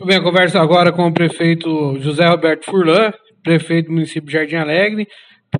Tudo 0.00 0.08
bem, 0.08 0.16
eu 0.16 0.22
converso 0.22 0.56
agora 0.56 0.90
com 0.90 1.06
o 1.06 1.12
prefeito 1.12 1.98
José 1.98 2.26
Roberto 2.26 2.64
Furlan, 2.64 3.12
prefeito 3.42 3.88
do 3.88 3.92
município 3.92 4.28
de 4.28 4.32
Jardim 4.32 4.56
Alegre. 4.56 5.06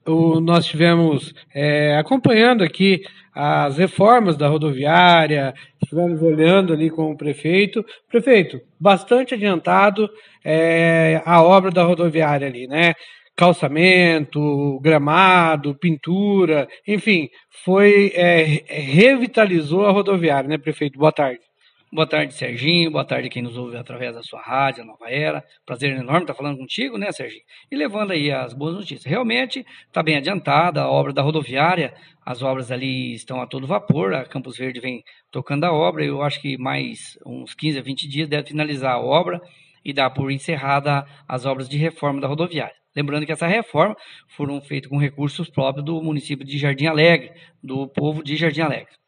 O, 0.06 0.40
nós 0.40 0.64
tivemos 0.64 1.34
é, 1.54 1.98
acompanhando 1.98 2.64
aqui 2.64 3.02
as 3.34 3.76
reformas 3.76 4.38
da 4.38 4.48
rodoviária, 4.48 5.52
estivemos 5.82 6.22
olhando 6.22 6.72
ali 6.72 6.88
com 6.88 7.10
o 7.10 7.16
prefeito. 7.18 7.84
Prefeito, 8.08 8.58
bastante 8.80 9.34
adiantado 9.34 10.08
é, 10.42 11.20
a 11.26 11.42
obra 11.42 11.70
da 11.70 11.82
rodoviária 11.82 12.48
ali, 12.48 12.66
né? 12.66 12.94
Calçamento, 13.36 14.80
gramado, 14.80 15.76
pintura, 15.78 16.66
enfim, 16.88 17.28
foi 17.62 18.10
é, 18.14 18.62
revitalizou 18.66 19.84
a 19.84 19.92
rodoviária, 19.92 20.48
né, 20.48 20.56
prefeito? 20.56 20.98
Boa 20.98 21.12
tarde. 21.12 21.49
Boa 21.92 22.06
tarde, 22.06 22.32
Serginho. 22.34 22.88
Boa 22.88 23.04
tarde 23.04 23.28
quem 23.28 23.42
nos 23.42 23.56
ouve 23.56 23.76
através 23.76 24.14
da 24.14 24.22
sua 24.22 24.40
rádio, 24.40 24.84
a 24.84 24.86
Nova 24.86 25.10
Era. 25.10 25.44
Prazer 25.66 25.90
enorme 25.90 26.20
estar 26.20 26.34
falando 26.34 26.56
contigo, 26.56 26.96
né, 26.96 27.10
Serginho? 27.10 27.42
E 27.68 27.74
levando 27.74 28.12
aí 28.12 28.30
as 28.30 28.54
boas 28.54 28.76
notícias. 28.76 29.04
Realmente 29.04 29.66
está 29.88 30.00
bem 30.00 30.16
adiantada 30.16 30.82
a 30.82 30.88
obra 30.88 31.12
da 31.12 31.20
rodoviária. 31.20 31.92
As 32.24 32.42
obras 32.42 32.70
ali 32.70 33.12
estão 33.12 33.42
a 33.42 33.46
todo 33.46 33.66
vapor. 33.66 34.14
A 34.14 34.24
Campos 34.24 34.56
Verde 34.56 34.78
vem 34.78 35.02
tocando 35.32 35.64
a 35.64 35.72
obra. 35.72 36.04
Eu 36.04 36.22
acho 36.22 36.40
que 36.40 36.56
mais 36.56 37.18
uns 37.26 37.54
15 37.54 37.80
a 37.80 37.82
20 37.82 38.08
dias 38.08 38.28
deve 38.28 38.46
finalizar 38.46 38.92
a 38.94 39.00
obra 39.00 39.40
e 39.84 39.92
dar 39.92 40.10
por 40.10 40.30
encerrada 40.30 41.04
as 41.26 41.44
obras 41.44 41.68
de 41.68 41.76
reforma 41.76 42.20
da 42.20 42.28
rodoviária. 42.28 42.76
Lembrando 42.94 43.26
que 43.26 43.32
essa 43.32 43.48
reforma 43.48 43.96
foram 44.28 44.60
feitas 44.60 44.88
com 44.88 44.96
recursos 44.96 45.50
próprios 45.50 45.84
do 45.84 46.00
município 46.00 46.46
de 46.46 46.56
Jardim 46.56 46.86
Alegre, 46.86 47.32
do 47.60 47.88
povo 47.88 48.22
de 48.22 48.36
Jardim 48.36 48.60
Alegre. 48.60 49.00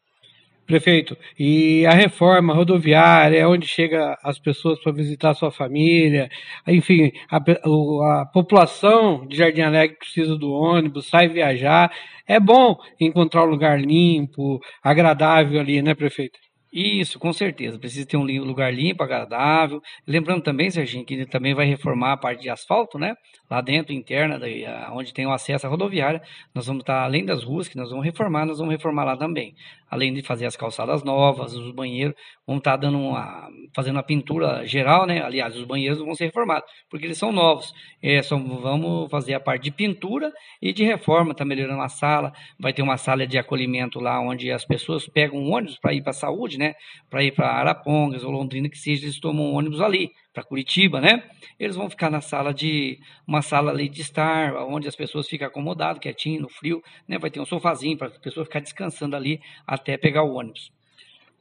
Prefeito, 0.73 1.19
e 1.39 1.85
a 1.85 1.93
reforma 1.93 2.55
rodoviária, 2.55 3.37
é 3.37 3.47
onde 3.47 3.67
chega 3.67 4.17
as 4.25 4.39
pessoas 4.39 4.81
para 4.83 4.91
visitar 4.91 5.35
sua 5.35 5.51
família, 5.51 6.31
enfim, 6.67 7.12
a, 7.31 7.37
a, 7.37 8.27
população 8.33 9.27
de 9.27 9.37
Jardim 9.37 9.61
Alegre 9.61 9.98
precisa 9.98 10.34
do 10.34 10.51
ônibus, 10.51 11.11
sai 11.11 11.29
viajar. 11.29 11.92
É 12.27 12.41
bom 12.41 12.79
encontrar 12.98 13.45
um 13.45 13.51
lugar 13.51 13.79
limpo, 13.79 14.61
agradável 14.83 15.61
ali, 15.61 15.83
né, 15.83 15.95
prefeito? 15.95 16.39
Isso, 16.73 17.19
com 17.19 17.34
certeza. 17.34 17.79
Precisa 17.79 18.07
ter 18.07 18.17
um 18.17 18.25
lugar 18.25 18.73
limpo, 18.73 19.03
agradável. 19.03 19.83
Lembrando 20.07 20.42
também, 20.42 20.70
Serginho, 20.70 21.05
que 21.05 21.12
ele 21.12 21.27
também 21.27 21.53
vai 21.53 21.67
reformar 21.67 22.12
a 22.12 22.17
parte 22.17 22.41
de 22.41 22.48
asfalto, 22.48 22.98
né? 22.98 23.14
Lá 23.51 23.61
dentro, 23.61 23.92
interna, 23.92 24.39
daí, 24.39 24.64
onde 24.92 25.12
tem 25.12 25.27
o 25.27 25.33
acesso 25.33 25.67
à 25.67 25.69
rodoviária. 25.69 26.23
Nós 26.55 26.67
vamos 26.67 26.81
estar, 26.81 27.03
além 27.03 27.27
das 27.27 27.45
ruas 27.45 27.69
que 27.69 27.77
nós 27.77 27.91
vamos 27.91 28.07
reformar, 28.07 28.47
nós 28.47 28.57
vamos 28.57 28.73
reformar 28.73 29.05
lá 29.05 29.19
também. 29.19 29.55
Além 29.93 30.15
de 30.15 30.23
fazer 30.23 30.47
as 30.47 30.57
calçadas 30.57 31.05
novas, 31.05 31.55
os 31.55 31.71
banheiros, 31.71 32.15
vamos 32.47 32.61
estar 32.61 32.79
dando 32.79 32.98
uma, 32.98 33.47
fazendo 33.77 33.97
uma 33.97 34.03
pintura 34.03 34.67
geral, 34.67 35.07
né? 35.07 35.23
Aliás, 35.23 35.55
os 35.55 35.65
banheiros 35.65 35.98
vão 35.98 36.15
ser 36.15 36.25
reformados, 36.25 36.65
porque 36.89 37.05
eles 37.05 37.19
são 37.19 37.31
novos. 37.31 37.75
É, 38.03 38.23
só 38.23 38.39
vamos 38.39 39.11
fazer 39.11 39.35
a 39.35 39.41
parte 39.41 39.65
de 39.65 39.70
pintura 39.70 40.33
e 40.63 40.73
de 40.73 40.83
reforma, 40.83 41.35
tá 41.35 41.45
melhorando 41.45 41.83
a 41.83 41.91
sala. 41.91 42.33
Vai 42.59 42.73
ter 42.73 42.81
uma 42.81 42.97
sala 42.97 43.27
de 43.27 43.37
acolhimento 43.37 44.01
lá, 44.01 44.19
onde 44.19 44.51
as 44.51 44.65
pessoas 44.65 45.07
pegam 45.07 45.39
um 45.39 45.53
ônibus 45.53 45.79
para 45.79 45.93
ir 45.93 46.01
para 46.01 46.13
a 46.13 46.15
saúde, 46.15 46.57
né? 46.57 46.73
Para 47.11 47.23
ir 47.23 47.33
para 47.33 47.51
Arapongas 47.51 48.25
ou 48.25 48.31
Londrina, 48.31 48.70
que 48.70 48.79
seja, 48.79 49.05
eles 49.05 49.20
tomam 49.20 49.45
um 49.45 49.55
ônibus 49.57 49.83
ali, 49.83 50.11
para 50.33 50.42
Curitiba, 50.42 51.00
né? 51.00 51.22
Eles 51.58 51.77
vão 51.77 51.91
ficar 51.91 52.11
na 52.11 52.20
sala 52.20 52.52
de 52.52 52.98
uma 53.27 53.42
sala 53.42 53.70
ali 53.70 53.88
de 53.88 54.00
estar, 54.00 54.55
onde 54.66 54.89
as 54.89 54.97
pessoas 54.97 55.28
ficam 55.28 55.47
acomodadas, 55.47 56.00
quietinho, 56.00 56.41
no 56.41 56.48
frio, 56.48 56.83
né? 57.06 57.19
Vai 57.19 57.30
ter 57.30 57.41
um 57.41 57.44
sofazinho 57.44 57.97
para 57.97 58.08
a 58.08 58.11
pessoa 58.11 58.44
ficar 58.44 58.61
descansando 58.61 59.14
ali 59.14 59.41
até 59.66 59.97
pegar 59.97 60.22
o 60.22 60.34
ônibus. 60.34 60.72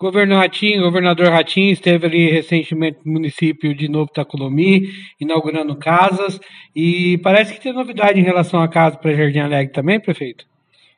Governador 0.02 0.42
Ratinho, 0.42 0.82
governador 0.82 1.28
Ratinho 1.28 1.72
esteve 1.72 2.08
ali 2.08 2.32
recentemente 2.32 3.00
no 3.06 3.14
município 3.14 3.76
de 3.76 3.88
Novo 3.88 4.12
Tacolomi, 4.12 4.90
inaugurando 5.20 5.76
casas, 5.76 6.40
e 6.76 7.20
parece 7.20 7.54
que 7.54 7.62
tem 7.62 7.72
novidade 7.72 8.20
em 8.20 8.24
relação 8.24 8.64
à 8.64 8.68
casa 8.68 8.98
para 8.98 9.14
Jardim 9.14 9.40
Alegre 9.40 9.72
também, 9.72 10.00
prefeito? 10.00 10.51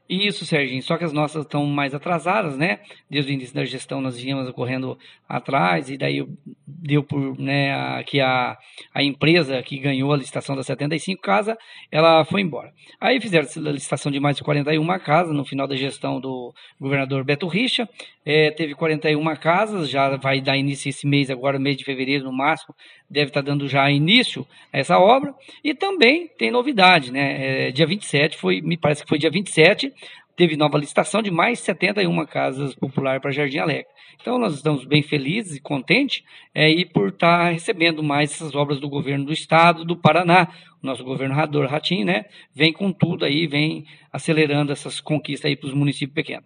Isso, 0.07 0.45
Serginho, 0.45 0.83
só 0.83 0.97
que 0.97 1.05
as 1.05 1.13
nossas 1.13 1.43
estão 1.43 1.65
mais 1.65 1.95
atrasadas, 1.95 2.57
né? 2.57 2.79
Desde 3.09 3.31
o 3.31 3.33
início 3.33 3.55
da 3.55 3.63
gestão 3.63 4.01
nós 4.01 4.17
vínhamos 4.17 4.51
correndo 4.51 4.97
atrás 5.27 5.89
e 5.89 5.97
daí 5.97 6.25
deu 6.67 7.01
por, 7.01 7.39
né, 7.39 7.73
a, 7.73 8.03
que 8.03 8.19
a, 8.19 8.57
a 8.93 9.01
empresa 9.01 9.63
que 9.63 9.79
ganhou 9.79 10.11
a 10.11 10.17
licitação 10.17 10.55
das 10.57 10.65
75 10.65 11.21
casas, 11.21 11.55
ela 11.89 12.25
foi 12.25 12.41
embora. 12.41 12.73
Aí 12.99 13.19
fizeram 13.21 13.47
a 13.47 13.71
licitação 13.71 14.11
de 14.11 14.19
mais 14.19 14.35
de 14.35 14.43
41 14.43 14.85
casas 14.99 15.33
no 15.33 15.45
final 15.45 15.65
da 15.65 15.75
gestão 15.75 16.19
do 16.19 16.53
governador 16.79 17.23
Beto 17.23 17.47
Richa, 17.47 17.87
é, 18.25 18.51
teve 18.51 18.75
41 18.75 19.35
casas, 19.37 19.89
já 19.89 20.15
vai 20.17 20.39
dar 20.41 20.57
início 20.57 20.89
esse 20.89 21.07
mês, 21.07 21.29
agora 21.29 21.57
mês 21.59 21.77
de 21.77 21.83
fevereiro 21.83 22.25
no 22.25 22.31
máximo, 22.31 22.75
deve 23.09 23.29
estar 23.29 23.41
dando 23.41 23.67
já 23.67 23.89
início 23.91 24.45
a 24.71 24.79
essa 24.79 24.97
obra, 24.97 25.33
e 25.63 25.73
também 25.73 26.27
tem 26.37 26.49
novidade, 26.49 27.11
né? 27.11 27.67
É, 27.67 27.71
dia 27.71 27.85
27, 27.85 28.37
foi, 28.37 28.61
me 28.61 28.77
parece 28.77 29.03
que 29.03 29.09
foi 29.09 29.17
dia 29.17 29.29
27, 29.29 29.93
teve 30.35 30.55
nova 30.55 30.77
licitação 30.77 31.21
de 31.21 31.31
mais 31.31 31.59
71 31.59 32.25
casas 32.25 32.75
populares 32.75 33.21
para 33.21 33.31
Jardim 33.31 33.59
Alegre. 33.59 33.87
Então 34.21 34.37
nós 34.37 34.53
estamos 34.55 34.85
bem 34.85 35.01
felizes 35.01 35.55
e 35.55 35.61
contentes 35.61 36.23
é, 36.53 36.69
e 36.69 36.85
por 36.85 37.09
estar 37.09 37.51
recebendo 37.51 38.01
mais 38.03 38.31
essas 38.31 38.55
obras 38.55 38.79
do 38.79 38.89
governo 38.89 39.25
do 39.25 39.33
estado 39.33 39.85
do 39.85 39.97
Paraná. 39.97 40.47
O 40.81 40.85
nosso 40.85 41.03
governador 41.03 41.67
Ratinho, 41.67 42.05
né, 42.05 42.25
vem 42.53 42.73
com 42.73 42.91
tudo 42.91 43.25
aí, 43.25 43.47
vem 43.47 43.85
acelerando 44.11 44.71
essas 44.71 44.99
conquistas 44.99 45.49
aí 45.49 45.55
para 45.55 45.67
os 45.67 45.73
municípios 45.73 46.15
pequenos. 46.15 46.45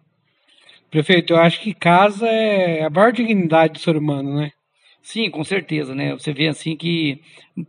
Prefeito, 0.90 1.34
eu 1.34 1.38
acho 1.38 1.60
que 1.62 1.74
casa 1.74 2.28
é 2.28 2.84
a 2.84 2.90
maior 2.90 3.12
dignidade 3.12 3.74
do 3.74 3.80
ser 3.80 3.98
humano, 3.98 4.36
né? 4.36 4.52
Sim, 5.08 5.30
com 5.32 5.42
certeza, 5.42 5.96
né? 5.96 6.12
Você 6.12 6.34
vê 6.34 6.50
assim 6.50 6.76
que 6.76 7.22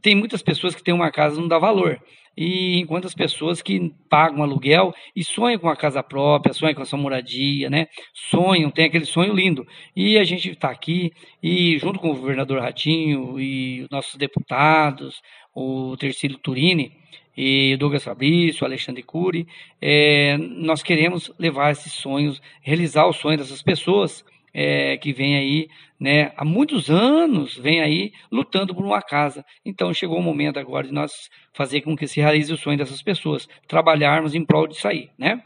tem 0.03 0.13
muitas 0.17 0.43
pessoas 0.43 0.75
que 0.75 0.83
têm 0.83 0.93
uma 0.93 1.09
casa 1.13 1.37
e 1.37 1.41
não 1.41 1.47
dá 1.47 1.57
valor. 1.57 2.03
E 2.37 2.81
enquanto 2.81 3.07
as 3.07 3.15
pessoas 3.15 3.63
que 3.63 3.95
pagam 4.11 4.43
aluguel 4.43 4.93
e 5.15 5.23
sonham 5.23 5.57
com 5.57 5.69
a 5.69 5.77
casa 5.77 6.03
própria, 6.03 6.53
sonham 6.53 6.75
com 6.75 6.83
a 6.83 6.85
sua 6.85 6.99
moradia, 6.99 7.71
né? 7.71 7.87
Sonham, 8.13 8.73
tem 8.73 8.87
aquele 8.87 9.05
sonho 9.05 9.33
lindo. 9.33 9.65
E 9.95 10.19
a 10.19 10.25
gente 10.25 10.51
está 10.51 10.69
aqui 10.69 11.13
e 11.41 11.79
junto 11.79 12.01
com 12.01 12.11
o 12.11 12.17
governador 12.17 12.61
Ratinho 12.61 13.39
e 13.39 13.83
os 13.83 13.89
nossos 13.89 14.17
deputados, 14.17 15.23
o 15.55 15.97
Tercílio 15.97 16.39
Turini 16.39 16.91
e 17.37 17.77
Douglas 17.77 18.03
Fabrício, 18.03 18.67
Alexandre 18.67 19.05
Cury, 19.05 19.47
é, 19.81 20.37
nós 20.39 20.83
queremos 20.83 21.33
levar 21.39 21.71
esses 21.71 21.93
sonhos, 21.93 22.43
realizar 22.61 23.07
o 23.07 23.13
sonho 23.13 23.39
dessas 23.39 23.63
pessoas 23.63 24.25
é, 24.61 24.97
que 24.97 25.13
vem 25.13 25.37
aí, 25.37 25.69
né, 26.01 26.33
há 26.37 26.45
muitos 26.45 26.91
anos, 26.91 27.57
vem 27.57 27.81
aí 27.81 28.13
lutando 28.29 28.75
por 28.75 28.85
uma 28.85 29.01
casa. 29.01 29.45
Então 29.65 29.95
chegou 29.95 30.19
o 30.19 30.23
momento 30.23 30.59
agora 30.59 30.89
de 30.89 30.93
nós 30.93 31.31
fazer 31.55 31.83
com 31.83 31.97
que 31.97 32.09
se 32.09 32.21
realize 32.21 32.53
o 32.53 32.57
sonho 32.57 32.77
dessas 32.77 33.01
pessoas, 33.01 33.49
trabalharmos 33.69 34.35
em 34.35 34.45
prol 34.45 34.67
disso 34.67 34.89
aí, 34.89 35.11
né? 35.17 35.41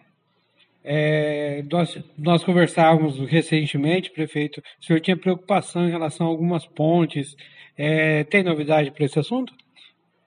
É, 0.82 1.62
nós, 1.70 2.02
nós 2.16 2.42
conversávamos 2.42 3.18
recentemente, 3.28 4.10
prefeito, 4.10 4.62
o 4.80 4.84
senhor 4.84 4.98
tinha 4.98 5.16
preocupação 5.16 5.86
em 5.86 5.90
relação 5.90 6.26
a 6.26 6.30
algumas 6.30 6.66
pontes. 6.66 7.36
É, 7.76 8.24
tem 8.24 8.42
novidade 8.42 8.90
para 8.90 9.04
esse 9.04 9.18
assunto? 9.18 9.52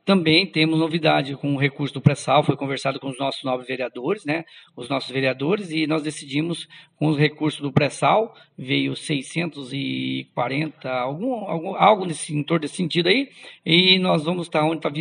Também 0.06 0.46
temos 0.46 0.78
novidade 0.78 1.36
com 1.36 1.56
o 1.56 1.58
recurso 1.58 1.96
do 1.96 2.00
pré-sal, 2.00 2.44
foi 2.44 2.56
conversado 2.56 3.00
com 3.00 3.10
os 3.10 3.18
nossos 3.18 3.44
novos 3.44 3.66
vereadores, 3.66 4.24
né? 4.24 4.46
Os 4.76 4.88
nossos 4.88 5.10
vereadores, 5.10 5.72
e 5.72 5.88
nós 5.88 6.04
decidimos, 6.04 6.70
com 6.96 7.08
os 7.08 7.18
recursos 7.18 7.60
do 7.60 7.74
pré-sal, 7.74 8.36
veio 8.56 8.96
640, 8.96 10.92
algum, 10.92 11.34
algum, 11.50 11.76
algo 11.76 12.06
nesse, 12.06 12.36
em 12.36 12.44
torno 12.44 12.62
desse 12.62 12.76
sentido 12.76 13.10
aí, 13.10 13.32
e 13.66 13.98
nós 13.98 14.24
vamos 14.24 14.46
estar 14.46 14.64
onde 14.64 14.78
está 14.78 14.92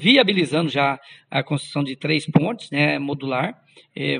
viabilizando 0.00 0.70
já 0.70 0.98
a 1.30 1.42
construção 1.42 1.84
de 1.84 1.94
três 1.94 2.24
pontes, 2.24 2.70
né? 2.70 2.98
Modular. 2.98 3.62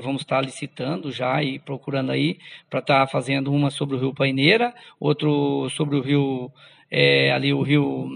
Vamos 0.03 0.21
estar 0.21 0.41
licitando 0.41 1.11
já 1.11 1.43
e 1.43 1.57
procurando 1.57 2.11
aí 2.11 2.37
para 2.69 2.79
estar 2.79 2.99
tá 3.01 3.07
fazendo 3.07 3.51
uma 3.51 3.71
sobre 3.71 3.95
o 3.95 3.99
rio 3.99 4.13
Paineira, 4.13 4.71
outro 4.99 5.67
sobre 5.71 5.95
o 5.95 6.01
rio, 6.01 6.51
é, 6.91 7.31
ali 7.31 7.51
o 7.53 7.63
rio 7.63 8.07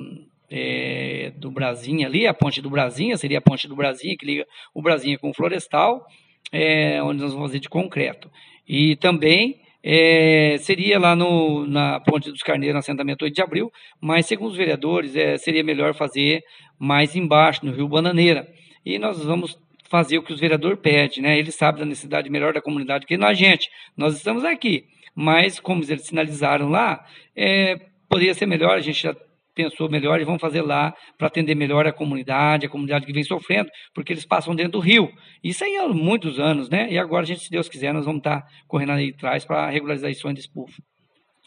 é, 0.52 1.32
do 1.38 1.50
Brasinha 1.50 2.08
ali, 2.08 2.28
a 2.28 2.34
ponte 2.34 2.62
do 2.62 2.70
Brasinha, 2.70 3.16
seria 3.16 3.38
a 3.38 3.42
ponte 3.42 3.68
do 3.68 3.76
Brasinha, 3.76 4.18
que 4.18 4.26
liga 4.26 4.46
o 4.74 4.82
Brasinha 4.82 5.18
com 5.18 5.30
o 5.30 5.34
Florestal, 5.34 6.06
é, 6.52 7.02
onde 7.02 7.22
nós 7.22 7.32
vamos 7.32 7.48
fazer 7.48 7.59
de 7.59 7.70
concreto. 7.70 8.30
E 8.68 8.98
também 8.98 9.62
é, 9.82 10.58
seria 10.59 11.00
lá 11.00 11.16
no, 11.16 11.66
na 11.66 12.00
Ponte 12.02 12.30
dos 12.30 12.44
Carneiros, 12.44 12.74
no 12.74 12.80
assentamento 12.80 13.24
8 13.24 13.34
de 13.34 13.42
abril, 13.42 13.72
mas 14.00 14.26
segundo 14.26 14.52
os 14.52 14.58
vereadores, 14.58 15.16
é, 15.16 15.38
seria 15.38 15.64
melhor 15.64 15.94
fazer 15.94 16.44
mais 16.78 17.16
embaixo, 17.16 17.66
no 17.66 17.72
Rio 17.72 17.88
Bananeira. 17.88 18.48
E 18.86 19.00
nós 19.00 19.24
vamos 19.24 19.58
fazer 19.90 20.18
o 20.18 20.24
que 20.24 20.34
os 20.34 20.40
vereadores 20.40 20.80
pedem, 20.80 21.22
né? 21.24 21.38
Eles 21.38 21.56
sabem 21.56 21.82
da 21.82 21.86
necessidade 21.86 22.30
melhor 22.30 22.53
da 22.53 22.62
comunidade 22.62 23.06
que 23.06 23.16
a 23.16 23.34
gente. 23.34 23.70
Nós 23.96 24.16
estamos 24.16 24.44
aqui, 24.44 24.86
mas 25.16 25.59
como 25.59 25.84
eles 25.84 26.06
sinalizaram 26.06 26.70
lá, 26.70 27.06
é, 27.36 27.78
poderia 28.09 28.34
ser 28.34 28.46
melhor, 28.46 28.78
a 28.78 28.82
gente 28.82 29.03
já 29.03 29.16
pensou 29.63 29.90
melhor 29.90 30.19
e 30.19 30.23
vão 30.23 30.40
fazer 30.40 30.61
lá 30.61 30.93
para 31.17 31.28
atender 31.28 31.55
melhor 31.55 31.85
a 31.85 31.93
comunidade, 31.93 32.66
a 32.66 32.69
comunidade 32.69 33.05
que 33.05 33.13
vem 33.13 33.23
sofrendo, 33.23 33.69
porque 33.93 34.13
eles 34.13 34.25
passam 34.25 34.55
dentro 34.55 34.73
do 34.73 34.79
rio. 34.79 35.09
Isso 35.43 35.63
aí 35.63 35.78
há 35.78 35.87
muitos 35.87 36.40
anos, 36.40 36.69
né? 36.69 36.91
E 36.91 36.97
agora, 36.97 37.23
a 37.23 37.25
gente, 37.25 37.41
se 37.41 37.49
Deus 37.49 37.69
quiser, 37.69 37.93
nós 37.93 38.05
vamos 38.05 38.19
estar 38.19 38.41
tá 38.41 38.47
correndo 38.67 38.93
aí 38.93 39.13
atrás 39.16 39.46
para 39.46 39.69
regularizar 39.69 40.13
sonho 40.16 40.35
desse 40.35 40.52
povo. 40.52 40.72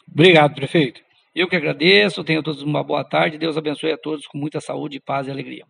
Obrigado, 0.09 0.55
prefeito. 0.55 1.01
Eu 1.33 1.49
que 1.49 1.55
agradeço, 1.55 2.23
tenham 2.23 2.41
todos 2.41 2.61
uma 2.61 2.83
boa 2.83 3.03
tarde, 3.03 3.37
Deus 3.37 3.57
abençoe 3.57 3.91
a 3.91 3.97
todos 3.97 4.25
com 4.25 4.37
muita 4.37 4.61
saúde, 4.61 5.01
paz 5.01 5.27
e 5.27 5.31
alegria. 5.31 5.65